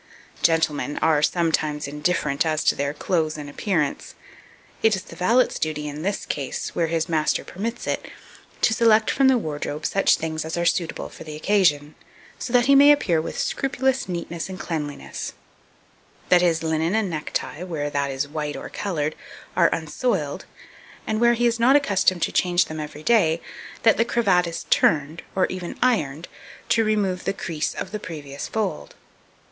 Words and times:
2239. 0.41 0.99
Gentlemen 0.99 1.15
are 1.15 1.21
sometimes 1.21 1.87
indifferent 1.87 2.43
as 2.43 2.63
to 2.63 2.73
their 2.73 2.91
clothes 2.91 3.37
and 3.37 3.47
appearance; 3.47 4.15
it 4.81 4.95
is 4.95 5.03
the 5.03 5.15
valet's 5.15 5.59
duty, 5.59 5.87
in 5.87 6.01
this 6.01 6.25
case, 6.25 6.73
where 6.73 6.87
his 6.87 7.07
master 7.07 7.43
permits 7.43 7.85
it, 7.85 8.03
to 8.63 8.73
select 8.73 9.11
from 9.11 9.27
the 9.27 9.37
wardrobe 9.37 9.85
such 9.85 10.15
things 10.15 10.43
as 10.43 10.57
are 10.57 10.65
suitable 10.65 11.07
for 11.07 11.23
the 11.23 11.35
occasion, 11.35 11.93
so 12.39 12.51
that 12.51 12.65
he 12.65 12.73
may 12.73 12.91
appear 12.91 13.21
with 13.21 13.37
scrupulous 13.37 14.09
neatness 14.09 14.49
and 14.49 14.59
cleanliness; 14.59 15.33
that 16.29 16.41
his 16.41 16.63
linen 16.63 16.95
and 16.95 17.07
neck 17.07 17.29
tie, 17.31 17.63
where 17.63 17.91
that 17.91 18.09
is 18.09 18.27
white 18.27 18.55
or 18.57 18.69
coloured, 18.69 19.13
are 19.55 19.69
unsoiled; 19.71 20.45
and 21.05 21.21
where 21.21 21.35
he 21.35 21.45
is 21.45 21.59
not 21.59 21.75
accustomed 21.75 22.23
to 22.23 22.31
change 22.31 22.65
them 22.65 22.79
every 22.79 23.03
day, 23.03 23.39
that 23.83 23.97
the 23.97 24.03
cravat 24.05 24.47
is 24.47 24.65
turned, 24.71 25.21
and 25.35 25.51
even 25.51 25.77
ironed, 25.79 26.27
to 26.69 26.83
remove 26.83 27.23
the 27.23 27.33
crease 27.33 27.75
of 27.75 27.91
the 27.91 27.99
previous 27.99 28.47
fold. 28.47 28.95